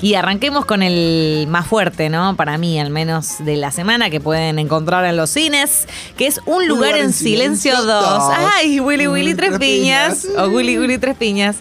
Y 0.00 0.14
arranquemos 0.14 0.64
con 0.64 0.84
el 0.84 1.48
más 1.48 1.66
fuerte, 1.66 2.08
¿no? 2.08 2.36
Para 2.36 2.56
mí, 2.56 2.78
al 2.78 2.88
menos 2.88 3.44
de 3.44 3.56
la 3.56 3.72
semana, 3.72 4.10
que 4.10 4.20
pueden 4.20 4.60
encontrar 4.60 5.04
en 5.04 5.16
los 5.16 5.28
cines, 5.28 5.88
que 6.16 6.28
es 6.28 6.40
Un 6.46 6.68
lugar, 6.68 6.96
en 6.96 7.12
silencio 7.12 7.82
2. 7.82 8.22
¡Ay, 8.54 8.78
Willy 8.78 9.08
Willy 9.08 9.34
Tres 9.34 9.58
Piñas! 9.58 10.24
O 10.38 10.50
Willy 10.50 10.78
Willy 10.78 10.98
Tres 10.98 11.16
Piñas. 11.16 11.56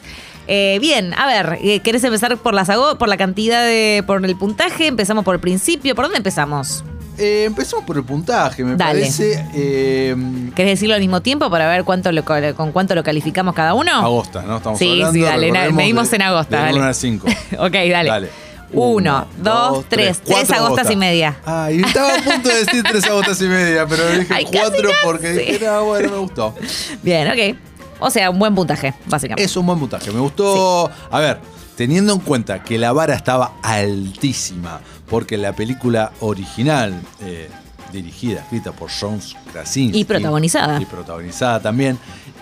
Eh, 0.47 0.77
bien, 0.79 1.15
a 1.15 1.25
ver, 1.25 1.57
eh, 1.63 1.79
¿querés 1.79 2.03
empezar 2.03 2.37
por, 2.37 2.53
ago- 2.59 2.99
por 2.99 3.09
la 3.09 3.17
cantidad 3.17 3.63
de. 3.65 4.03
por 4.05 4.23
el 4.23 4.37
puntaje? 4.37 4.85
¿Empezamos 4.85 5.25
por 5.25 5.33
el 5.33 5.41
principio? 5.41 5.95
¿Por 5.95 6.05
dónde 6.05 6.17
empezamos? 6.19 6.83
Eh, 7.17 7.45
empezamos 7.45 7.83
por 7.85 7.97
el 7.97 8.03
puntaje, 8.03 8.63
me 8.63 8.75
Dale. 8.75 8.99
parece. 9.01 9.45
Eh, 9.55 10.15
¿Querés 10.55 10.73
decirlo 10.73 10.95
al 10.95 11.01
mismo 11.01 11.21
tiempo 11.21 11.49
para 11.49 11.67
ver 11.67 11.83
cuánto 11.83 12.11
lo, 12.11 12.23
con 12.23 12.71
cuánto 12.71 12.93
lo 12.95 13.03
calificamos 13.03 13.55
cada 13.55 13.73
uno? 13.73 13.91
agosta, 13.91 14.43
¿no? 14.43 14.57
Estamos 14.57 14.77
Sí, 14.79 14.91
hablando. 14.91 15.13
sí, 15.13 15.21
dale, 15.21 15.47
na- 15.47 15.53
recordemos, 15.61 15.75
medimos 15.77 16.09
de- 16.11 16.15
en 16.15 16.21
agosta, 16.21 16.57
del 16.57 16.65
dale. 16.67 16.77
uno 16.79 16.87
al 16.87 16.95
5. 16.95 17.27
ok, 17.59 17.71
dale. 17.71 18.09
Dale. 18.09 18.29
Uno, 18.73 19.25
dos, 19.41 19.85
tres. 19.87 20.19
Tres 20.23 20.51
agostas 20.51 20.91
y 20.91 20.95
media. 20.97 21.37
Ay, 21.45 21.81
estaba 21.81 22.13
a 22.15 22.17
punto 22.21 22.49
de 22.49 22.65
decir 22.65 22.83
tres 22.83 23.05
agostas 23.05 23.41
y 23.41 23.45
media, 23.45 23.85
pero 23.87 24.05
dije 24.09 24.27
Ay, 24.33 24.43
casi, 24.45 24.57
cuatro 24.57 24.89
casi. 24.89 25.01
porque 25.05 25.29
dije, 25.33 25.59
no, 25.65 25.85
bueno, 25.85 26.11
me 26.11 26.17
gustó. 26.17 26.53
Bien, 27.01 27.27
ok. 27.31 27.57
O 27.99 28.09
sea, 28.11 28.29
un 28.29 28.37
buen 28.37 28.53
puntaje, 28.53 28.93
básicamente. 29.05 29.43
Es 29.43 29.55
un 29.55 29.65
buen 29.65 29.79
puntaje. 29.79 30.11
Me 30.11 30.19
gustó. 30.19 30.91
A 31.09 31.19
ver, 31.19 31.39
teniendo 31.77 32.11
en 32.11 32.19
cuenta 32.19 32.63
que 32.63 32.77
la 32.77 32.91
vara 32.91 33.13
estaba 33.13 33.53
altísima, 33.61 34.81
porque 35.09 35.37
la 35.37 35.53
película 35.53 36.11
original, 36.19 36.99
eh, 37.21 37.49
dirigida, 37.93 38.41
escrita 38.41 38.73
por 38.73 38.89
John 38.89 39.19
Krasinski. 39.53 39.99
Y 39.99 40.03
protagonizada. 40.03 40.81
Y 40.81 40.85
protagonizada 40.85 41.61
también. 41.61 41.97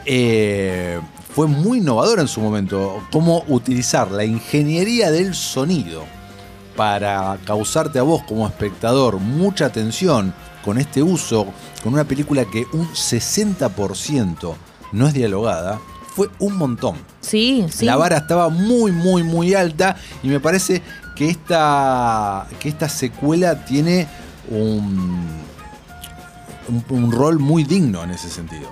eh, 0.05 0.99
fue 1.35 1.47
muy 1.47 1.79
innovadora 1.79 2.21
en 2.21 2.29
su 2.29 2.39
momento. 2.39 3.03
Cómo 3.11 3.43
utilizar 3.49 4.09
la 4.09 4.23
ingeniería 4.23 5.11
del 5.11 5.35
sonido 5.35 6.05
para 6.77 7.37
causarte 7.45 7.99
a 7.99 8.03
vos 8.03 8.23
como 8.23 8.47
espectador 8.47 9.19
mucha 9.19 9.65
atención 9.65 10.33
con 10.63 10.77
este 10.77 11.03
uso, 11.03 11.45
con 11.83 11.93
una 11.93 12.05
película 12.05 12.45
que 12.45 12.65
un 12.71 12.87
60% 12.87 14.55
no 14.93 15.07
es 15.07 15.13
dialogada, 15.13 15.81
fue 16.15 16.29
un 16.39 16.57
montón. 16.57 16.95
Sí, 17.19 17.65
sí. 17.69 17.85
La 17.85 17.97
vara 17.97 18.17
estaba 18.17 18.47
muy, 18.49 18.93
muy, 18.93 19.23
muy 19.23 19.53
alta 19.53 19.97
y 20.23 20.29
me 20.29 20.39
parece 20.39 20.81
que 21.15 21.29
esta, 21.29 22.47
que 22.59 22.69
esta 22.69 22.87
secuela 22.87 23.65
tiene 23.65 24.07
un, 24.49 25.27
un, 26.69 26.85
un 26.89 27.11
rol 27.11 27.39
muy 27.39 27.65
digno 27.65 28.03
en 28.03 28.11
ese 28.11 28.29
sentido. 28.29 28.71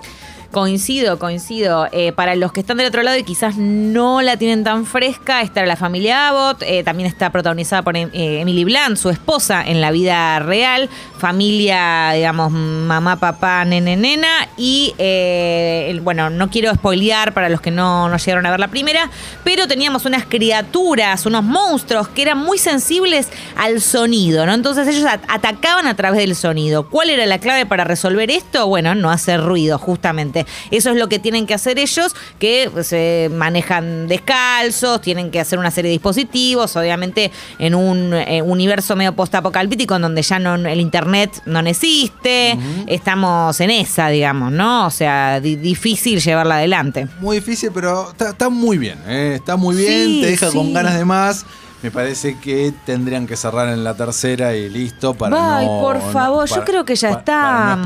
Coincido, 0.54 1.18
coincido. 1.18 1.88
Eh, 1.90 2.12
para 2.12 2.36
los 2.36 2.52
que 2.52 2.60
están 2.60 2.76
del 2.76 2.86
otro 2.86 3.02
lado 3.02 3.18
y 3.18 3.24
quizás 3.24 3.56
no 3.56 4.22
la 4.22 4.36
tienen 4.36 4.62
tan 4.62 4.86
fresca, 4.86 5.42
está 5.42 5.66
la 5.66 5.74
familia 5.74 6.28
Abbott, 6.28 6.62
eh, 6.62 6.84
también 6.84 7.08
está 7.08 7.30
protagonizada 7.30 7.82
por 7.82 7.96
eh, 7.96 8.08
Emily 8.12 8.62
Blunt, 8.62 8.96
su 8.96 9.10
esposa 9.10 9.64
en 9.66 9.80
la 9.80 9.90
vida 9.90 10.38
real, 10.38 10.88
familia, 11.24 12.10
digamos, 12.12 12.52
mamá, 12.52 13.16
papá, 13.16 13.64
nene, 13.64 13.96
nena, 13.96 14.46
y 14.58 14.94
eh, 14.98 15.98
bueno, 16.02 16.28
no 16.28 16.50
quiero 16.50 16.70
spoilear 16.74 17.32
para 17.32 17.48
los 17.48 17.62
que 17.62 17.70
no, 17.70 18.10
no 18.10 18.18
llegaron 18.18 18.44
a 18.44 18.50
ver 18.50 18.60
la 18.60 18.68
primera, 18.68 19.08
pero 19.42 19.66
teníamos 19.66 20.04
unas 20.04 20.26
criaturas, 20.26 21.24
unos 21.24 21.42
monstruos 21.42 22.08
que 22.08 22.20
eran 22.20 22.36
muy 22.36 22.58
sensibles 22.58 23.28
al 23.56 23.80
sonido, 23.80 24.44
¿no? 24.44 24.52
Entonces 24.52 24.86
ellos 24.86 25.06
at- 25.06 25.22
atacaban 25.28 25.86
a 25.86 25.96
través 25.96 26.20
del 26.20 26.36
sonido. 26.36 26.90
¿Cuál 26.90 27.08
era 27.08 27.24
la 27.24 27.38
clave 27.38 27.64
para 27.64 27.84
resolver 27.84 28.30
esto? 28.30 28.66
Bueno, 28.66 28.94
no 28.94 29.10
hacer 29.10 29.40
ruido, 29.40 29.78
justamente. 29.78 30.44
Eso 30.70 30.90
es 30.90 30.96
lo 30.96 31.08
que 31.08 31.18
tienen 31.18 31.46
que 31.46 31.54
hacer 31.54 31.78
ellos, 31.78 32.14
que 32.38 32.70
se 32.82 33.30
manejan 33.32 34.08
descalzos, 34.08 35.00
tienen 35.00 35.30
que 35.30 35.40
hacer 35.40 35.58
una 35.58 35.70
serie 35.70 35.88
de 35.88 35.94
dispositivos, 35.94 36.76
obviamente 36.76 37.32
en 37.58 37.74
un 37.74 38.12
eh, 38.12 38.42
universo 38.42 38.94
medio 38.94 39.14
postapocalíptico 39.16 39.96
en 39.96 40.02
donde 40.02 40.20
ya 40.20 40.38
no, 40.38 40.56
el 40.56 40.80
internet 40.80 41.13
no 41.46 41.60
existe. 41.60 42.58
Estamos 42.86 43.60
en 43.60 43.70
esa, 43.70 44.08
digamos, 44.08 44.52
¿no? 44.52 44.86
O 44.86 44.90
sea, 44.90 45.40
di- 45.40 45.56
difícil 45.56 46.20
llevarla 46.20 46.56
adelante. 46.56 47.08
Muy 47.20 47.36
difícil, 47.36 47.70
pero 47.72 48.10
está, 48.10 48.30
está 48.30 48.48
muy 48.48 48.78
bien. 48.78 48.98
¿eh? 49.06 49.32
Está 49.36 49.56
muy 49.56 49.76
bien, 49.76 50.06
Sí, 50.06 50.20
te 50.22 50.26
deja 50.30 50.50
sí. 50.50 50.56
con 50.56 50.72
ganas 50.72 50.94
de 50.96 51.04
más. 51.04 51.44
Me 51.82 51.90
parece 51.90 52.38
que 52.38 52.72
tendrían 52.86 53.26
que 53.26 53.36
cerrar 53.36 53.68
en 53.68 53.84
la 53.84 53.92
tercera 53.94 54.54
y 54.56 54.70
listo 54.70 55.12
para 55.12 55.58
Ay, 55.58 55.66
no. 55.66 55.80
por 55.82 55.96
no- 55.96 56.10
favor, 56.12 56.48
yo 56.48 56.64
creo 56.64 56.86
que 56.86 56.96
ya 56.96 57.10
Para 57.22 57.76
no. 57.76 57.82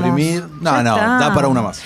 No, 0.61 0.83
da 1.19 1.33
para 1.33 1.49
una 1.49 1.61
más. 1.61 1.81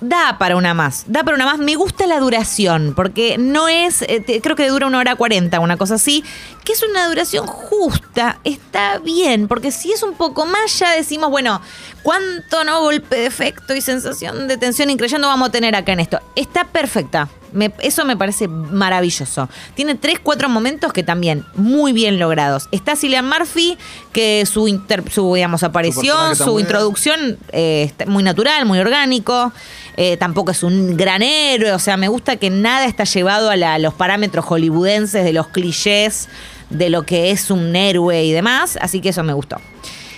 Da 0.00 0.38
para 0.38 0.56
una 0.56 0.72
más, 0.72 1.04
da 1.08 1.24
para 1.24 1.34
una 1.34 1.44
más. 1.44 1.58
Me 1.58 1.74
gusta 1.74 2.06
la 2.06 2.20
duración, 2.20 2.94
porque 2.96 3.36
no 3.36 3.68
es, 3.68 4.00
eh, 4.00 4.40
creo 4.42 4.56
que 4.56 4.66
dura 4.68 4.86
una 4.86 4.96
hora 4.98 5.14
cuarenta, 5.16 5.60
una 5.60 5.76
cosa 5.76 5.96
así, 5.96 6.24
que 6.68 6.74
es 6.74 6.82
una 6.82 7.08
duración 7.08 7.46
justa, 7.46 8.40
está 8.44 8.98
bien, 8.98 9.48
porque 9.48 9.72
si 9.72 9.90
es 9.90 10.02
un 10.02 10.12
poco 10.12 10.44
más 10.44 10.78
ya 10.78 10.90
decimos, 10.92 11.30
bueno, 11.30 11.62
¿cuánto 12.02 12.62
no 12.64 12.82
golpe 12.82 13.16
de 13.16 13.24
efecto 13.26 13.74
y 13.74 13.80
sensación 13.80 14.48
de 14.48 14.58
tensión 14.58 14.90
increyendo 14.90 15.28
vamos 15.28 15.48
a 15.48 15.52
tener 15.52 15.74
acá 15.74 15.92
en 15.92 16.00
esto? 16.00 16.20
Está 16.36 16.64
perfecta. 16.64 17.30
Me- 17.52 17.72
eso 17.80 18.04
me 18.04 18.14
parece 18.18 18.46
maravilloso. 18.48 19.48
Tiene 19.74 19.94
tres, 19.94 20.18
cuatro 20.22 20.50
momentos 20.50 20.92
que 20.92 21.02
también 21.02 21.46
muy 21.54 21.94
bien 21.94 22.18
logrados. 22.18 22.68
Está 22.70 22.94
Cillian 22.96 23.26
Murphy, 23.26 23.78
que 24.12 24.44
su, 24.44 24.68
inter- 24.68 25.10
su 25.10 25.34
digamos, 25.34 25.62
aparición, 25.62 26.36
su 26.36 26.60
introducción 26.60 27.38
eh, 27.52 27.84
está 27.86 28.04
muy 28.04 28.22
natural, 28.22 28.66
muy 28.66 28.78
orgánico. 28.78 29.52
Eh, 29.96 30.18
tampoco 30.18 30.50
es 30.50 30.62
un 30.62 30.98
gran 30.98 31.22
héroe. 31.22 31.72
O 31.72 31.78
sea, 31.78 31.96
me 31.96 32.08
gusta 32.08 32.36
que 32.36 32.50
nada 32.50 32.84
está 32.84 33.04
llevado 33.04 33.48
a, 33.48 33.56
la- 33.56 33.74
a 33.74 33.78
los 33.78 33.94
parámetros 33.94 34.44
hollywoodenses 34.44 35.24
de 35.24 35.32
los 35.32 35.48
clichés 35.48 36.28
de 36.70 36.90
lo 36.90 37.04
que 37.04 37.30
es 37.30 37.50
un 37.50 37.74
héroe 37.76 38.24
y 38.24 38.32
demás. 38.32 38.78
Así 38.80 39.00
que 39.00 39.10
eso 39.10 39.22
me 39.24 39.32
gustó. 39.32 39.56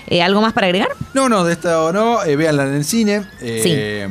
Eh, 0.06 0.22
¿Algo 0.22 0.41
más 0.41 0.53
para 0.53 0.66
agregar? 0.66 0.88
No, 1.15 1.28
no, 1.28 1.44
de 1.44 1.53
esta 1.53 1.83
o 1.83 1.93
no. 1.93 2.22
eh, 2.25 2.34
véanla 2.37 2.65
en 2.66 2.75
el 2.75 2.84
cine. 2.84 3.25
eh, 3.41 4.09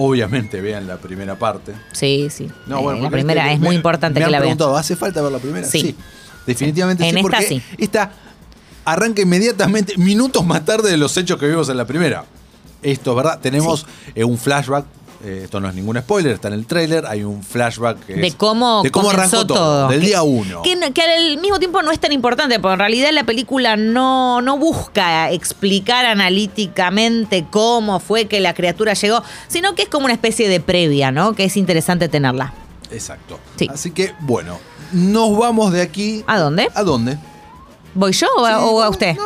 Obviamente 0.00 0.60
vean 0.60 0.86
la 0.86 0.96
primera 0.98 1.36
parte. 1.36 1.72
Sí, 1.92 2.28
sí. 2.30 2.48
No, 2.66 2.78
Eh, 2.78 2.82
bueno, 2.82 3.00
la 3.02 3.10
primera 3.10 3.52
es 3.52 3.58
me- 3.58 3.66
muy 3.66 3.76
importante 3.76 4.20
me 4.20 4.26
que 4.26 4.30
la 4.30 4.38
vean. 4.40 4.56
¿hace 4.76 4.94
falta 4.94 5.20
ver 5.22 5.32
la 5.32 5.38
primera? 5.38 5.66
Sí. 5.66 5.96
definitivamente 6.46 7.02
En 7.04 7.10
sí, 7.10 7.16
esta 7.16 7.22
porque 7.30 7.46
sí. 7.46 7.62
esta 7.78 8.12
arranca 8.84 9.22
inmediatamente, 9.22 9.94
minutos 9.98 10.46
más 10.46 10.64
tarde 10.64 10.90
de 10.90 10.96
los 10.96 11.16
hechos 11.16 11.38
que 11.38 11.46
vimos 11.48 11.68
en 11.68 11.76
la 11.76 11.84
primera. 11.86 12.24
Esto 12.82 13.10
es 13.10 13.16
verdad, 13.16 13.40
tenemos 13.40 13.86
eh, 14.14 14.22
un 14.24 14.38
flashback, 14.38 14.84
eh, 15.24 15.42
esto 15.44 15.60
no 15.60 15.68
es 15.68 15.74
ningún 15.74 15.96
spoiler, 15.98 16.32
está 16.32 16.48
en 16.48 16.54
el 16.54 16.66
tráiler, 16.66 17.04
hay 17.06 17.24
un 17.24 17.42
flashback 17.42 18.04
que 18.06 18.14
de 18.14 18.26
es- 18.28 18.34
cómo, 18.34 18.82
de 18.82 18.90
cómo 18.90 19.10
arrancó 19.10 19.46
todo, 19.46 19.88
del 19.88 20.00
Que- 20.00 20.06
día 20.06 20.22
uno. 20.22 20.62
Que, 20.62 20.78
que 20.92 21.02
al 21.02 21.38
mismo 21.38 21.58
tiempo 21.58 21.82
no 21.82 21.90
es 21.90 21.98
tan 21.98 22.12
importante, 22.12 22.58
porque 22.60 22.74
en 22.74 22.78
realidad 22.78 23.10
la 23.12 23.24
película 23.24 23.76
no, 23.76 24.40
no 24.42 24.56
busca 24.58 25.30
explicar 25.30 26.06
analíticamente 26.06 27.46
cómo 27.50 28.00
fue 28.00 28.26
que 28.26 28.40
la 28.40 28.54
criatura 28.54 28.94
llegó, 28.94 29.22
sino 29.48 29.74
que 29.74 29.82
es 29.82 29.88
como 29.88 30.04
una 30.06 30.14
especie 30.14 30.48
de 30.48 30.60
previa, 30.60 31.10
¿no? 31.10 31.34
Que 31.34 31.44
es 31.44 31.56
interesante 31.56 32.08
tenerla. 32.08 32.52
Exacto. 32.90 33.38
Sí. 33.56 33.68
Así 33.72 33.90
que, 33.90 34.14
bueno, 34.20 34.58
nos 34.92 35.36
vamos 35.36 35.72
de 35.72 35.82
aquí. 35.82 36.24
¿A 36.26 36.38
dónde? 36.38 36.68
¿A 36.74 36.82
dónde? 36.82 37.18
¿Voy 37.98 38.12
yo 38.12 38.28
o, 38.36 38.46
a- 38.46 38.64
o 38.64 38.88
usted? 38.90 39.16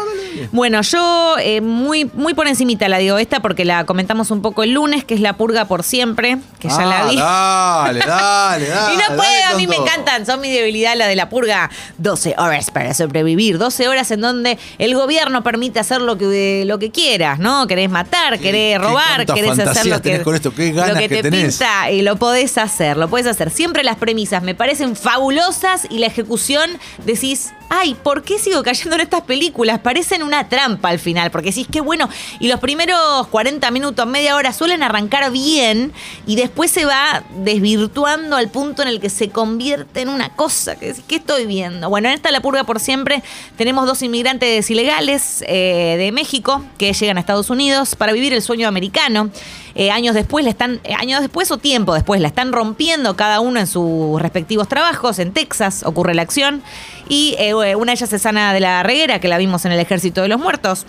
Bueno, 0.51 0.81
yo 0.81 1.37
eh, 1.39 1.61
muy, 1.61 2.07
muy 2.15 2.33
por 2.33 2.49
encimita 2.49 2.89
la 2.89 2.97
digo 2.99 3.19
esta 3.19 3.41
porque 3.41 3.67
la 3.67 3.85
comentamos 3.85 4.31
un 4.31 4.41
poco 4.41 4.63
el 4.63 4.71
lunes, 4.73 5.05
que 5.05 5.13
es 5.15 5.21
La 5.21 5.35
Purga 5.35 5.67
por 5.67 5.83
Siempre, 5.83 6.39
que 6.59 6.69
ya 6.69 6.87
la 6.87 7.05
vi. 7.05 7.19
Ah, 7.21 7.83
Dale, 7.89 8.01
dale, 8.01 8.67
dale. 8.69 8.95
Y 8.95 8.97
no 8.97 9.17
puedo, 9.17 9.47
a 9.53 9.55
mí 9.57 9.67
me 9.67 9.77
encantan, 9.77 10.25
son 10.25 10.41
mi 10.41 10.51
debilidad 10.51 10.97
la 10.97 11.07
de 11.07 11.17
la 11.17 11.29
purga. 11.29 11.71
12 11.99 12.35
horas 12.39 12.71
para 12.71 12.95
sobrevivir, 12.95 13.59
12 13.59 13.89
horas 13.89 14.11
en 14.11 14.23
donde 14.23 14.59
el 14.79 14.95
gobierno 14.95 15.43
permite 15.43 15.79
hacer 15.81 16.01
lo 16.01 16.17
que, 16.17 16.65
lo 16.67 16.79
que 16.79 16.91
quieras, 16.91 17.39
¿no? 17.39 17.67
Querés 17.67 17.91
matar, 17.91 18.39
querés 18.39 18.81
robar, 18.81 19.27
querés 19.27 19.59
hacer 19.59 19.87
lo 19.87 20.01
que, 20.01 20.23
con 20.23 20.35
esto, 20.35 20.53
qué 20.55 20.71
lo 20.73 20.77
ganas 20.83 20.97
que 20.99 21.09
que 21.11 21.17
te 21.17 21.23
tenés. 21.31 21.59
pinta 21.59 21.91
y 21.91 22.01
lo 22.01 22.17
podés 22.17 22.57
hacer, 22.57 22.97
lo 22.97 23.09
podés 23.09 23.27
hacer. 23.27 23.51
Siempre 23.51 23.85
las 23.85 23.97
premisas 23.97 24.43
me 24.43 24.55
parecen 24.55 24.97
fabulosas 24.97 25.87
y 25.91 25.99
la 25.99 26.07
ejecución 26.07 26.71
decís, 27.05 27.53
ay, 27.75 27.95
¿por 27.95 28.23
qué 28.23 28.39
sigo 28.39 28.63
cayendo 28.63 28.97
en 28.97 29.01
estas 29.01 29.23
películas? 29.23 29.79
Parecen 29.79 30.23
una 30.23 30.47
trampa 30.47 30.91
al 30.91 30.99
final, 30.99 31.31
porque 31.31 31.49
decís, 31.49 31.67
qué 31.71 31.81
bueno. 31.81 32.07
Y 32.39 32.49
los 32.49 32.61
primeros 32.61 33.27
40 33.29 33.71
minutos, 33.71 34.07
media 34.07 34.37
hora 34.37 34.53
suelen 34.53 34.83
arrancar 34.83 35.33
bien 35.33 35.91
y 36.27 36.37
después 36.37 36.71
se 36.71 36.85
va 36.85 37.25
desvirtuando 37.37 38.37
al 38.37 38.51
punto 38.51 38.83
en 38.83 38.89
el 38.89 39.01
que 39.01 39.09
se 39.09 39.31
convierte 39.31 40.03
en 40.03 40.11
una 40.11 40.37
cosa 40.37 40.77
que 40.77 40.95
¿qué 41.09 41.17
estoy 41.17 41.47
viendo? 41.47 41.89
Bueno, 41.89 42.09
en 42.09 42.15
esta 42.15 42.31
La 42.31 42.43
Purga 42.43 42.65
por 42.65 42.79
Siempre 42.79 43.23
tenemos 43.57 43.87
dos 43.87 44.03
inmigrantes 44.03 44.71
ilegales 44.71 45.43
eh, 45.49 45.97
de 45.99 46.13
México 46.13 46.63
que 46.77 46.93
llegan 46.93 47.17
a 47.17 47.21
Estados 47.21 47.49
Unidos 47.49 47.97
para 47.97 48.13
vivir 48.13 48.35
el 48.35 48.43
sueño 48.43 48.69
americano. 48.69 49.31
Eh, 49.75 49.91
años 49.91 50.15
después 50.15 50.45
la 50.45 50.51
están, 50.51 50.81
eh, 50.85 50.95
años 50.95 51.21
después 51.21 51.51
o 51.51 51.59
tiempo 51.59 51.95
después 51.95 52.21
la 52.21 52.29
están 52.29 52.53
rompiendo 52.53 53.17
cada 53.17 53.41
uno 53.41 53.59
en 53.61 53.67
sus 53.67 54.21
respectivos 54.21 54.69
trabajos. 54.69 55.19
En 55.19 55.33
Texas 55.33 55.83
ocurre 55.85 56.15
la 56.15 56.23
acción. 56.23 56.63
Y 57.09 57.35
eh, 57.39 57.55
una 57.55 57.93
de 57.93 57.97
ellas 57.97 58.13
es 58.13 58.27
Ana 58.27 58.53
de 58.55 58.61
la 58.61 58.83
Reguera, 58.83 59.19
que 59.21 59.29
la 59.29 59.39
vimos 59.39 59.65
en 59.65 59.73
el 59.73 59.81
Ejército 59.81 60.23
de 60.23 60.29
los 60.29 60.39
Muertos. 60.41 60.87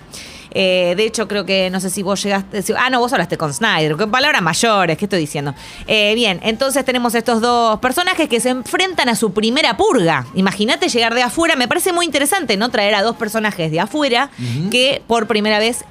Eh, 0.56 0.94
de 0.96 1.06
hecho, 1.08 1.28
creo 1.28 1.46
que 1.48 1.72
no 1.72 1.80
sé 1.80 1.90
si 1.90 2.04
vos 2.04 2.22
llegaste. 2.22 2.62
si- 2.62 2.74
ah, 2.78 2.90
no, 2.92 3.00
vos 3.00 3.12
hablaste 3.12 3.38
con 3.40 3.52
Snyder. 3.52 3.96
Con 3.98 4.12
palabras 4.12 4.42
mayores, 4.44 4.98
¿qué 5.00 5.06
estoy 5.06 5.20
diciendo? 5.20 5.56
Eh, 5.88 6.14
bien, 6.14 6.40
entonces 6.44 6.86
tenemos 6.86 7.16
estos 7.16 7.42
dos 7.42 7.80
personajes 7.80 8.30
que 8.30 8.40
se 8.40 8.50
enfrentan 8.50 9.10
a 9.10 9.16
su 9.16 9.34
primera 9.34 9.76
purga. 9.78 10.28
Imagínate 10.36 10.90
llegar 10.90 11.16
de 11.16 11.24
afuera. 11.24 11.56
Me 11.56 11.68
parece 11.68 11.92
muy 11.92 12.06
interesante, 12.06 12.56
¿no? 12.56 12.70
Traer 12.70 12.94
a 12.94 13.02
dos 13.02 13.16
personajes 13.16 13.72
de 13.72 13.80
afuera 13.80 14.30
que 14.70 15.02
por 15.08 15.26
primera 15.26 15.58
vez 15.58 15.86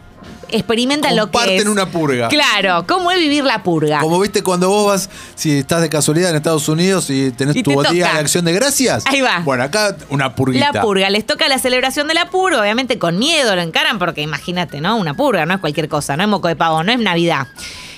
experimentan 0.48 1.16
lo 1.16 1.26
que 1.26 1.32
Comparten 1.32 1.56
es. 1.58 1.66
una 1.66 1.86
purga. 1.86 2.28
Claro, 2.28 2.84
¿cómo 2.86 3.10
es 3.10 3.18
vivir 3.18 3.44
la 3.44 3.62
purga? 3.62 4.00
Como 4.00 4.20
viste 4.20 4.42
cuando 4.42 4.68
vos 4.68 4.86
vas, 4.86 5.10
si 5.34 5.58
estás 5.58 5.80
de 5.80 5.88
casualidad 5.88 6.30
en 6.30 6.36
Estados 6.36 6.68
Unidos 6.68 7.08
y 7.10 7.30
tenés 7.30 7.56
Y 7.56 7.62
tu 7.62 7.70
te 7.82 7.90
día 7.92 8.04
toca. 8.06 8.14
de 8.16 8.20
acción 8.20 8.44
de 8.44 8.52
gracias. 8.52 9.04
Ahí 9.06 9.20
va. 9.20 9.40
Bueno, 9.40 9.62
acá 9.64 9.96
una 10.10 10.34
purguita. 10.34 10.70
La 10.72 10.82
purga, 10.82 11.08
les 11.10 11.26
toca 11.26 11.48
la 11.48 11.58
celebración 11.58 12.08
de 12.08 12.14
la 12.14 12.28
purga, 12.30 12.60
obviamente 12.60 12.98
con 12.98 13.18
miedo 13.18 13.54
lo 13.56 13.62
encaran 13.62 13.98
porque 13.98 14.20
imagínate, 14.22 14.80
¿no? 14.80 14.96
Una 14.96 15.14
purga 15.14 15.46
no 15.46 15.54
es 15.54 15.60
cualquier 15.60 15.88
cosa, 15.88 16.16
no 16.16 16.22
es 16.22 16.28
moco 16.28 16.48
de 16.48 16.56
pavo, 16.56 16.82
no 16.84 16.92
es 16.92 16.98
Navidad. 16.98 17.46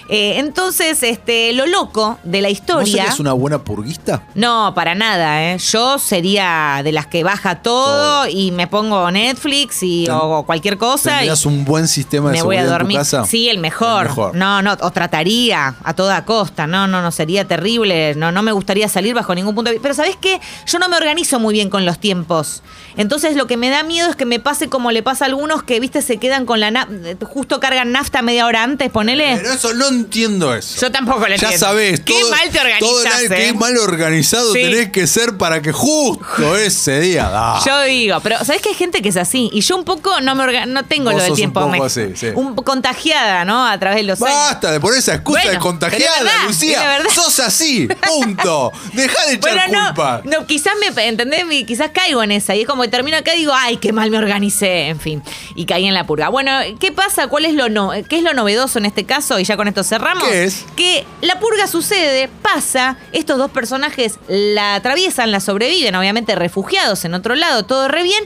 Eh, 0.09 0.35
entonces, 0.39 1.03
este, 1.03 1.53
lo 1.55 1.67
loco 1.67 2.19
de 2.25 2.43
la 2.43 2.49
¿Vos 2.49 2.59
historia... 2.59 2.97
serías 3.05 3.21
una 3.21 3.33
buena 3.33 3.59
purguista? 3.65 4.23
No, 4.35 4.73
para 4.75 4.95
nada, 4.95 5.43
¿eh? 5.45 5.59
Yo 5.59 5.99
sería 5.99 6.81
de 6.85 6.93
las 6.93 7.07
que 7.07 7.25
baja 7.25 7.63
todo, 7.63 8.25
Todo. 8.25 8.29
y 8.29 8.51
me 8.51 8.67
pongo 8.67 9.11
Netflix 9.11 9.83
y, 9.83 10.05
Ten- 10.05 10.15
o 10.15 10.45
cualquier 10.45 10.77
cosa 10.79 11.11
y 11.11 11.15
¿Tendrías 11.15 11.47
un 11.47 11.65
buen 11.65 11.89
sistema 11.89 12.31
de 12.31 12.37
me 12.37 12.43
voy 12.43 12.57
a 12.57 12.67
dormir. 12.67 12.99
en 12.99 13.05
tu 13.05 13.11
casa? 13.11 13.25
Sí, 13.27 13.49
el 13.49 13.59
mejor. 13.59 14.03
El 14.03 14.09
mejor. 14.09 14.35
No, 14.35 14.63
no, 14.63 14.77
o 14.81 14.91
trataría 14.91 15.75
a 15.83 15.95
toda 15.95 16.25
costa. 16.25 16.67
No, 16.67 16.87
no, 16.87 17.01
no, 17.03 17.11
sería 17.11 17.47
terrible. 17.47 18.15
No, 18.15 18.31
no 18.33 18.43
me 18.43 18.53
gustaría 18.53 18.89
salir 18.89 19.15
bajo 19.15 19.35
ningún 19.35 19.55
punto 19.55 19.71
de 19.71 19.75
vista. 19.77 19.83
Pero 19.83 19.95
¿sabes 19.95 20.17
qué? 20.21 20.41
Yo 20.67 20.79
no 20.79 20.89
me 20.89 20.97
organizo 20.97 21.39
muy 21.41 21.55
bien 21.55 21.71
con 21.71 21.85
los 21.87 21.99
tiempos. 21.99 22.63
Entonces 22.97 23.37
lo 23.37 23.47
que 23.47 23.57
me 23.57 23.71
da 23.71 23.83
miedo 23.83 24.09
es 24.11 24.17
que 24.17 24.25
me 24.27 24.39
pase 24.39 24.69
como 24.69 24.91
le 24.93 25.03
pasa 25.03 25.25
a 25.25 25.29
algunos 25.29 25.63
que, 25.63 25.81
viste, 25.81 26.03
se 26.03 26.19
quedan 26.19 26.47
con 26.47 26.61
la 26.61 26.71
na- 26.71 26.89
justo 27.23 27.59
cargan 27.61 27.91
nafta 27.93 28.23
media 28.23 28.47
hora 28.47 28.63
antes, 28.63 28.91
ponele. 28.91 29.37
Pero 29.37 29.53
eso 29.53 29.75
no 29.75 29.89
entiendo 29.95 30.55
eso. 30.55 30.81
Yo 30.81 30.91
tampoco 30.93 31.21
lo 31.21 31.29
Ya 31.29 31.35
entiendo. 31.35 31.59
sabés, 31.59 32.01
Qué 32.01 32.13
todo, 32.21 32.31
mal 32.31 32.51
te 32.51 32.59
organizas, 32.59 32.81
todo 32.81 33.01
el 33.01 33.07
año, 33.07 33.23
¿eh? 33.25 33.29
qué 33.37 33.53
mal 33.55 33.77
organizado 33.79 34.53
Sí. 34.53 34.61
tenés 34.63 34.91
que 34.91 35.07
ser 35.07 35.37
para 35.37 35.63
que 35.63 35.73
justo 35.73 36.57
ese 36.57 37.01
día 37.01 37.29
da. 37.29 37.61
Yo 37.65 37.83
digo, 37.83 38.21
pero 38.23 38.39
¿sabes 38.45 38.61
que 38.63 38.71
hay 38.71 38.75
gente 38.75 39.01
que 39.03 39.09
es 39.09 39.17
así? 39.17 39.51
Y 39.53 39.61
yo 39.61 39.77
un 39.77 39.85
poco 39.85 40.21
no 40.21 40.35
me 40.35 40.67
no 40.67 40.85
tengo 40.85 41.05
Vos 41.11 41.15
lo 41.15 41.19
del 41.21 41.29
sos 41.29 41.31
un 41.31 41.37
tiempo. 41.37 41.61
poco 41.61 41.73
me- 41.73 41.85
así, 41.85 42.13
sí. 42.17 42.27
un- 42.35 42.55
contagiada, 42.57 43.45
¿no? 43.45 43.67
A 43.67 43.79
través 43.79 43.97
de 43.99 44.03
los 44.05 44.21
años. 44.23 44.35
Basta 44.37 44.71
de 44.73 44.81
poner 44.81 44.99
esa 44.99 45.15
excusa 45.15 45.41
Bueno, 45.41 45.51
de 45.53 45.59
contagiada, 45.59 46.19
verdad, 46.23 46.47
Lucía. 46.47 46.99
Sos 47.15 47.41
así, 47.41 47.89
punto. 48.07 48.73
Dejá 48.93 49.27
de 49.27 49.35
echar 49.35 49.55
Bueno, 49.55 49.63
no, 49.81 49.87
culpa. 49.87 50.21
no, 50.25 50.47
quizás 50.47 50.75
me, 50.81 51.07
¿entendés? 51.07 51.45
Quizás 51.67 51.91
caigo 51.93 52.23
en 52.23 52.33
esa. 52.33 52.55
Y 52.55 52.63
es 52.63 52.67
como 52.67 52.83
que 52.83 52.89
termino 52.89 53.17
acá 53.17 53.35
y 53.35 53.39
digo, 53.39 53.53
ay, 53.55 53.77
qué 53.77 53.93
mal 53.93 54.11
me 54.11 54.19
organicé, 54.19 54.89
en 54.89 54.99
fin. 55.01 55.23
Y 55.55 55.67
caí 55.67 55.87
en 55.87 55.95
la 55.95 56.05
purga. 56.07 56.29
Bueno, 56.29 56.51
¿qué 56.81 56.91
pasa? 56.93 57.29
¿Cuál 57.29 57.45
es 57.45 57.55
lo 57.55 57.69
no, 57.69 57.93
qué 58.09 58.17
es 58.19 58.23
lo 58.23 58.35
novedoso 58.35 58.79
en 58.79 58.87
este 58.87 59.05
caso? 59.05 59.39
Y 59.39 59.45
ya 59.45 59.57
con 59.57 59.69
esto 59.69 59.84
cerramos. 59.85 60.29
¿Qué 60.29 60.45
es? 60.45 60.65
Que 60.77 61.07
la 61.21 61.39
purga 61.41 61.67
sucede, 61.67 62.29
pasa, 62.43 62.97
estos 63.13 63.39
dos 63.39 63.51
personajes 63.51 64.19
la 64.29 64.75
atraviesan, 64.75 65.31
la 65.31 65.41
sobreviven, 65.41 65.95
obviamente 65.95 66.35
refugiados 66.35 67.05
en 67.05 67.15
otro 67.15 67.35
lado, 67.35 67.65
todo 67.65 67.89
re 67.89 68.03
bien. 68.03 68.25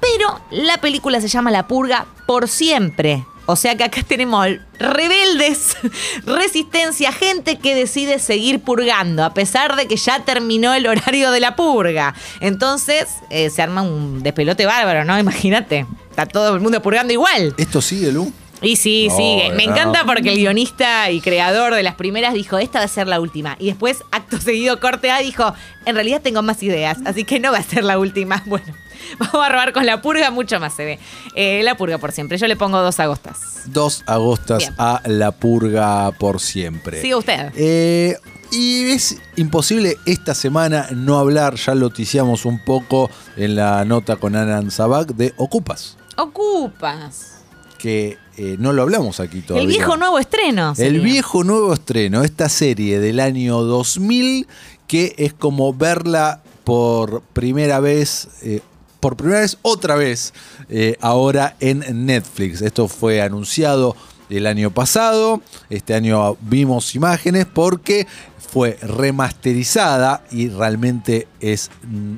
Pero 0.00 0.40
la 0.50 0.78
película 0.78 1.20
se 1.20 1.28
llama 1.28 1.50
La 1.50 1.68
Purga 1.68 2.06
por 2.26 2.48
siempre. 2.48 3.24
O 3.46 3.56
sea 3.56 3.76
que 3.76 3.82
acá 3.82 4.02
tenemos 4.04 4.46
rebeldes, 4.78 5.76
resistencia, 6.24 7.10
gente 7.10 7.58
que 7.58 7.74
decide 7.74 8.20
seguir 8.20 8.60
purgando, 8.60 9.24
a 9.24 9.34
pesar 9.34 9.74
de 9.74 9.88
que 9.88 9.96
ya 9.96 10.20
terminó 10.24 10.72
el 10.72 10.86
horario 10.86 11.32
de 11.32 11.40
la 11.40 11.56
purga. 11.56 12.14
Entonces 12.40 13.08
eh, 13.28 13.50
se 13.50 13.60
arma 13.60 13.82
un 13.82 14.22
despelote 14.22 14.66
bárbaro, 14.66 15.04
¿no? 15.04 15.18
Imagínate. 15.18 15.84
Está 16.10 16.26
todo 16.26 16.54
el 16.54 16.60
mundo 16.60 16.80
purgando 16.80 17.12
igual. 17.12 17.54
¿Esto 17.56 17.82
sigue, 17.82 18.12
Lu? 18.12 18.32
Y 18.62 18.76
sí, 18.76 19.08
No, 19.08 19.16
sí. 19.16 19.38
Me 19.56 19.66
no. 19.66 19.72
encanta 19.72 20.04
porque 20.04 20.30
el 20.32 20.36
guionista 20.38 21.10
y 21.10 21.20
creador 21.20 21.74
de 21.74 21.82
las 21.82 21.94
primeras 21.94 22.34
dijo, 22.34 22.58
esta 22.58 22.78
va 22.80 22.84
a 22.84 22.88
ser 22.88 23.06
la 23.08 23.20
última. 23.20 23.56
Y 23.58 23.66
después, 23.66 23.98
acto 24.10 24.38
seguido, 24.40 24.78
corte 24.80 25.10
A, 25.10 25.18
dijo, 25.20 25.54
en 25.86 25.94
realidad 25.94 26.20
tengo 26.22 26.42
más 26.42 26.62
ideas, 26.62 26.98
así 27.06 27.24
que 27.24 27.40
no 27.40 27.52
va 27.52 27.58
a 27.58 27.62
ser 27.62 27.84
la 27.84 27.98
última. 27.98 28.42
Bueno, 28.50 28.74
vamos 29.18 29.46
a 29.46 29.48
robar 29.48 29.72
con 29.72 29.86
la 29.86 30.02
purga, 30.02 30.30
mucho 30.30 30.60
más 30.60 30.74
se 30.74 30.84
ve. 30.84 30.98
Eh, 31.34 31.62
la 31.64 31.74
purga 31.76 31.96
por 31.98 32.12
siempre. 32.12 32.36
Yo 32.36 32.46
le 32.46 32.56
pongo 32.56 32.78
dos 32.82 33.00
agostas. 33.00 33.38
Dos 33.66 34.02
agostas 34.06 34.58
Bien. 34.58 34.74
a 34.78 35.00
la 35.06 35.30
purga 35.32 36.10
por 36.12 36.38
siempre. 36.40 37.00
Siga 37.00 37.16
usted. 37.16 37.52
Eh, 37.56 38.16
y 38.52 38.90
es 38.90 39.16
imposible 39.36 39.96
esta 40.04 40.34
semana 40.34 40.88
no 40.92 41.18
hablar, 41.18 41.54
ya 41.54 41.74
lo 41.74 41.88
ticiamos 41.90 42.44
un 42.44 42.58
poco 42.62 43.08
en 43.36 43.54
la 43.56 43.84
nota 43.86 44.16
con 44.16 44.36
Anan 44.36 44.70
Sabak, 44.70 45.08
de 45.14 45.32
Ocupas, 45.38 45.96
Ocupas. 46.16 47.39
Que 47.80 48.18
eh, 48.36 48.56
no 48.58 48.72
lo 48.72 48.82
hablamos 48.82 49.20
aquí 49.20 49.40
todavía. 49.40 49.66
El 49.66 49.74
viejo 49.74 49.96
nuevo 49.96 50.18
estreno. 50.18 50.74
El 50.76 51.00
viejo 51.00 51.44
nuevo 51.44 51.72
estreno, 51.72 52.22
esta 52.22 52.48
serie 52.48 53.00
del 53.00 53.20
año 53.20 53.62
2000, 53.62 54.46
que 54.86 55.14
es 55.16 55.32
como 55.32 55.72
verla 55.72 56.42
por 56.64 57.22
primera 57.32 57.80
vez, 57.80 58.28
eh, 58.42 58.60
por 59.00 59.16
primera 59.16 59.40
vez, 59.40 59.56
otra 59.62 59.96
vez, 59.96 60.34
eh, 60.68 60.96
ahora 61.00 61.56
en 61.60 62.04
Netflix. 62.04 62.60
Esto 62.60 62.86
fue 62.86 63.22
anunciado 63.22 63.96
el 64.30 64.46
año 64.46 64.70
pasado, 64.70 65.42
este 65.68 65.94
año 65.94 66.36
vimos 66.40 66.94
imágenes 66.94 67.46
porque 67.46 68.06
fue 68.50 68.76
remasterizada 68.82 70.24
y 70.32 70.48
realmente 70.48 71.28
es 71.40 71.70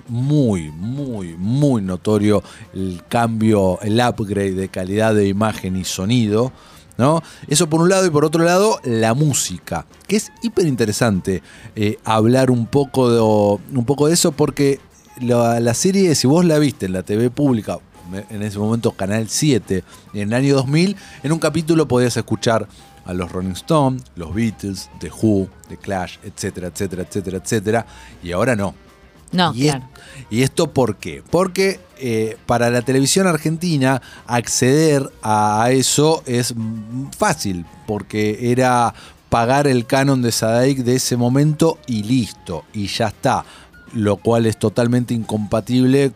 muy, 0.09 0.71
muy, 0.71 1.35
muy 1.37 1.83
notorio 1.83 2.43
el 2.73 3.03
cambio, 3.09 3.79
el 3.83 4.01
upgrade 4.01 4.53
de 4.53 4.69
calidad 4.69 5.15
de 5.15 5.29
imagen 5.29 5.77
y 5.77 5.85
sonido. 5.85 6.53
¿No? 6.99 7.23
Eso 7.49 7.69
por 7.69 7.81
un 7.81 7.89
lado 7.89 8.07
y 8.07 8.11
por 8.11 8.25
otro 8.25 8.45
lado 8.45 8.79
la 8.85 9.15
música, 9.15 9.87
que 10.07 10.17
es 10.17 10.31
hiper 10.43 10.67
interesante 10.67 11.43
eh, 11.75 11.97
hablar 12.05 12.51
un 12.51 12.67
poco, 12.67 13.11
de, 13.11 13.21
un 13.79 13.85
poco 13.87 14.09
de 14.09 14.15
eso 14.15 14.31
porque 14.33 14.79
la, 15.19 15.59
la 15.59 15.73
serie, 15.73 16.15
si 16.15 16.27
vos 16.27 16.45
la 16.45 16.59
viste 16.59 16.87
en 16.87 16.93
la 16.93 17.03
TV 17.03 17.31
pública, 17.31 17.79
en 18.15 18.43
ese 18.43 18.59
momento 18.59 18.93
Canal 18.93 19.29
7, 19.29 19.85
en 20.15 20.21
el 20.21 20.35
año 20.35 20.55
2000, 20.57 20.97
en 21.23 21.33
un 21.33 21.39
capítulo 21.39 21.89
podías 21.89 22.17
escuchar 22.17 22.69
a 23.05 23.13
los 23.13 23.33
Rolling 23.33 23.53
Stones, 23.53 24.03
los 24.17 24.35
Beatles, 24.35 24.91
The 25.01 25.11
Who, 25.11 25.49
The 25.69 25.77
Clash, 25.77 26.19
etcétera, 26.23 26.69
etcétera, 26.69 27.03
etcétera, 27.03 27.39
etcétera, 27.39 27.87
y 28.23 28.33
ahora 28.33 28.57
no. 28.57 28.75
No, 29.33 29.55
¿Y, 29.55 29.69
es-. 29.69 29.77
¿Y 30.31 30.43
esto 30.43 30.73
por 30.73 30.97
qué? 30.97 31.23
Porque 31.31 31.81
eh, 31.99 32.37
para 32.47 32.71
la 32.71 32.83
televisión 32.83 33.27
argentina 33.27 34.03
acceder 34.27 35.11
a 35.23 35.69
eso 35.71 36.23
es 36.27 36.55
fácil, 37.17 37.65
porque 37.87 38.53
era 38.53 38.95
pagar 39.31 39.67
el 39.67 39.87
canon 39.87 40.21
de 40.21 40.31
Sadaic 40.31 40.79
de 40.81 40.97
ese 40.97 41.17
momento 41.17 41.79
y 41.87 42.03
listo, 42.03 42.65
y 42.75 42.87
ya 42.89 43.09
está, 43.09 43.47
lo 43.95 44.19
cual 44.19 44.45
es 44.45 44.59
totalmente 44.59 45.15
incompatible 45.15 46.13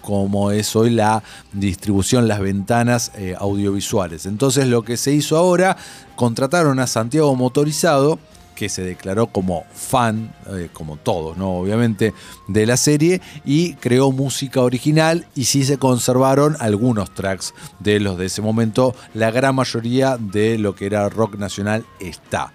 como 0.00 0.50
es 0.50 0.74
hoy 0.76 0.90
la 0.90 1.22
distribución, 1.52 2.28
las 2.28 2.40
ventanas 2.40 3.12
eh, 3.14 3.34
audiovisuales. 3.38 4.26
Entonces 4.26 4.66
lo 4.66 4.82
que 4.82 4.96
se 4.96 5.12
hizo 5.12 5.36
ahora, 5.36 5.76
contrataron 6.16 6.80
a 6.80 6.86
Santiago 6.86 7.34
Motorizado, 7.34 8.18
que 8.60 8.68
se 8.68 8.82
declaró 8.82 9.28
como 9.28 9.64
fan, 9.72 10.34
eh, 10.48 10.68
como 10.70 10.98
todos, 10.98 11.38
¿no? 11.38 11.52
Obviamente, 11.52 12.12
de 12.46 12.66
la 12.66 12.76
serie 12.76 13.22
y 13.42 13.72
creó 13.76 14.12
música 14.12 14.60
original 14.60 15.26
y 15.34 15.44
sí 15.44 15.64
se 15.64 15.78
conservaron 15.78 16.58
algunos 16.60 17.14
tracks 17.14 17.54
de 17.78 18.00
los 18.00 18.18
de 18.18 18.26
ese 18.26 18.42
momento. 18.42 18.94
La 19.14 19.30
gran 19.30 19.54
mayoría 19.54 20.18
de 20.18 20.58
lo 20.58 20.74
que 20.74 20.84
era 20.84 21.08
rock 21.08 21.36
nacional 21.36 21.86
está. 22.00 22.52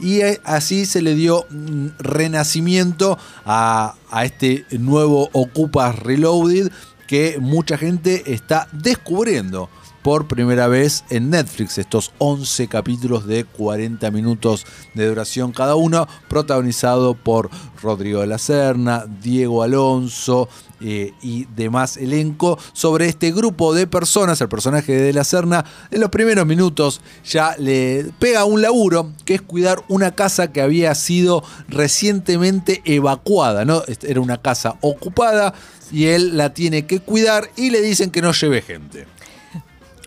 Y 0.00 0.20
eh, 0.20 0.40
así 0.44 0.86
se 0.86 1.02
le 1.02 1.16
dio 1.16 1.44
mm, 1.50 1.88
renacimiento 1.98 3.18
a, 3.44 3.96
a 4.12 4.24
este 4.24 4.64
nuevo 4.78 5.28
Ocupas 5.32 5.98
Reloaded 5.98 6.70
que 7.08 7.38
mucha 7.40 7.76
gente 7.76 8.32
está 8.32 8.68
descubriendo 8.70 9.68
por 10.02 10.28
primera 10.28 10.68
vez 10.68 11.04
en 11.10 11.30
Netflix, 11.30 11.78
estos 11.78 12.12
11 12.18 12.68
capítulos 12.68 13.26
de 13.26 13.44
40 13.44 14.10
minutos 14.10 14.64
de 14.94 15.08
duración 15.08 15.50
cada 15.50 15.74
uno, 15.74 16.06
protagonizado 16.28 17.14
por 17.14 17.50
Rodrigo 17.82 18.20
de 18.20 18.28
la 18.28 18.38
Serna, 18.38 19.06
Diego 19.20 19.62
Alonso 19.62 20.48
eh, 20.80 21.12
y 21.22 21.46
demás 21.56 21.96
elenco, 21.96 22.58
sobre 22.72 23.06
este 23.06 23.32
grupo 23.32 23.74
de 23.74 23.86
personas, 23.86 24.40
el 24.40 24.48
personaje 24.48 24.92
de 24.92 25.12
la 25.12 25.24
Serna, 25.24 25.64
en 25.90 26.00
los 26.00 26.10
primeros 26.10 26.46
minutos 26.46 27.00
ya 27.24 27.56
le 27.58 28.06
pega 28.18 28.44
un 28.44 28.62
laburo, 28.62 29.12
que 29.24 29.34
es 29.34 29.42
cuidar 29.42 29.82
una 29.88 30.12
casa 30.12 30.52
que 30.52 30.60
había 30.60 30.94
sido 30.94 31.42
recientemente 31.68 32.82
evacuada, 32.84 33.64
¿no? 33.64 33.82
Era 34.02 34.20
una 34.20 34.40
casa 34.40 34.76
ocupada 34.80 35.54
y 35.90 36.06
él 36.06 36.36
la 36.36 36.54
tiene 36.54 36.86
que 36.86 37.00
cuidar 37.00 37.50
y 37.56 37.70
le 37.70 37.80
dicen 37.80 38.10
que 38.10 38.22
no 38.22 38.32
lleve 38.32 38.62
gente 38.62 39.06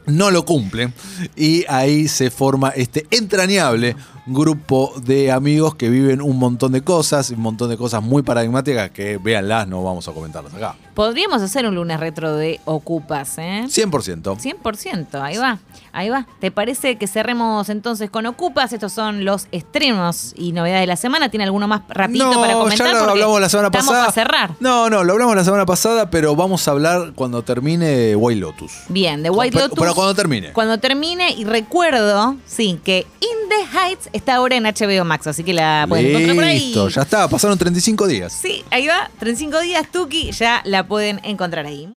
no 0.06 0.32
lo 0.32 0.46
cumple 0.46 0.92
y 1.36 1.66
ahí 1.68 2.08
se 2.08 2.32
forma 2.32 2.70
este 2.70 3.06
entrañable 3.12 3.96
grupo 4.26 4.94
de 5.04 5.32
amigos 5.32 5.76
que 5.76 5.90
viven 5.90 6.22
un 6.22 6.38
montón 6.38 6.72
de 6.72 6.82
cosas, 6.82 7.30
un 7.32 7.42
montón 7.42 7.70
de 7.70 7.78
cosas 7.78 8.02
muy 8.04 8.22
paradigmáticas 8.22 8.92
que 8.92 9.18
véanlas, 9.18 9.68
no 9.68 9.84
vamos 9.84 10.08
a 10.08 10.12
comentarlas 10.14 10.54
acá. 10.54 10.76
Podríamos 10.94 11.42
hacer 11.42 11.66
un 11.66 11.76
lunes 11.76 12.00
retro 12.00 12.36
de 12.36 12.60
Ocupas, 12.66 13.38
¿eh? 13.38 13.64
100%. 13.68 14.38
100%, 14.38 15.22
ahí 15.22 15.38
va, 15.38 15.60
ahí 15.92 16.10
va. 16.10 16.28
¿Te 16.40 16.52
parece 16.52 16.98
que 16.98 17.08
cerremos 17.08 17.70
entonces 17.70 18.10
con 18.10 18.26
Ocupas? 18.26 18.74
Estos 18.74 18.92
son 18.94 19.26
los 19.26 19.48
estrenos 19.52 20.34
y 20.36 20.52
novedades 20.52 20.82
de 20.84 20.88
la 20.88 20.96
semana. 20.98 21.30
¿Tiene 21.30 21.46
alguno 21.46 21.68
más 21.68 21.82
rapidito 21.90 22.32
para 22.40 22.54
comentar? 22.54 22.88
ya 22.88 22.94
lo 23.06 23.10
hablamos 23.12 23.42
la 23.42 23.50
semana 23.50 23.68
estamos 23.70 23.88
pasada. 23.90 24.08
a 24.08 24.12
cerrar. 24.12 24.52
No, 24.60 24.90
no, 24.90 25.04
lo 25.04 25.14
hablamos 25.14 25.36
la 25.36 25.44
semana 25.44 25.66
pasada, 25.66 26.10
pero 26.10 26.36
vamos 26.36 26.68
a 26.68 26.72
hablar 26.72 27.14
cuando 27.16 27.42
termine 27.44 28.16
White 28.16 28.40
Lotus. 28.40 28.72
Bien, 28.90 29.24
de 29.24 29.30
White 29.30 29.54
Pero- 29.54 29.66
Lotus. 29.68 29.80
pero 29.80 29.96
cuando 29.96 30.14
termine. 30.14 30.52
Cuando 30.54 30.78
termine, 30.78 31.32
y 31.32 31.46
recuerdo, 31.46 32.36
sí, 32.46 32.80
que 32.84 33.08
In 33.22 33.41
the 33.52 33.78
Heights 33.78 34.10
está 34.14 34.36
ahora 34.36 34.56
en 34.56 34.64
HBO 34.64 35.06
Max, 35.06 35.28
así 35.28 35.44
que 35.44 35.54
la 35.54 35.86
pueden 35.88 36.08
encontrar 36.08 36.36
por 36.36 36.44
ahí. 36.44 36.60
Listo, 36.60 36.90
ya 36.90 37.02
está, 37.02 37.28
pasaron 37.28 37.58
35 37.58 38.08
días. 38.08 38.34
Sí, 38.34 38.64
ahí 38.72 38.88
va, 38.88 39.10
35 39.20 39.60
días, 39.62 39.92
Tuki, 39.92 40.32
ya 40.32 40.62
la 40.66 40.88
pueden 40.88 41.20
encontrar 41.24 41.66
ahí. 41.66 41.88